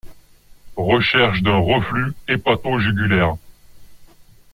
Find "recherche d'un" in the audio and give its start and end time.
0.77-1.57